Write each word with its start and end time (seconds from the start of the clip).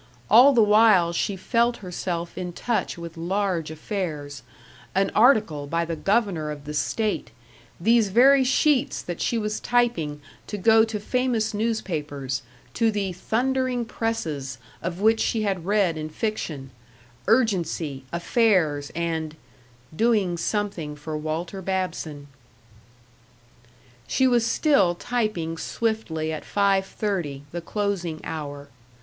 All 0.31 0.51
the 0.51 0.63
while 0.63 1.13
she 1.13 1.35
felt 1.35 1.77
herself 1.77 2.35
in 2.35 2.53
touch 2.53 2.97
with 2.97 3.17
large 3.17 3.69
affairs 3.69 4.41
an 4.95 5.11
article 5.13 5.67
by 5.67 5.85
the 5.85 5.95
Governor 5.95 6.49
of 6.49 6.65
the 6.65 6.73
State; 6.73 7.29
these 7.79 8.07
very 8.07 8.43
sheets 8.43 8.99
that 9.03 9.21
she 9.21 9.37
was 9.37 9.59
typing 9.59 10.19
to 10.47 10.57
go 10.57 10.83
to 10.83 10.99
famous 10.99 11.53
newspapers, 11.53 12.41
to 12.73 12.89
the 12.91 13.13
"thundering 13.13 13.85
presses" 13.85 14.57
of 14.81 15.01
which 15.01 15.19
she 15.19 15.43
had 15.43 15.67
read 15.67 15.99
in 15.99 16.09
fiction; 16.09 16.71
urgency, 17.27 18.03
affairs, 18.11 18.91
and 18.95 19.35
doing 19.95 20.35
something 20.35 20.95
for 20.95 21.15
Walter 21.15 21.61
Babson. 21.61 22.27
She 24.07 24.25
was 24.27 24.47
still 24.47 24.95
typing 24.95 25.59
swiftly 25.59 26.33
at 26.33 26.43
five 26.43 26.87
thirty, 26.87 27.43
the 27.51 27.61
closing 27.61 28.19
hour. 28.23 28.69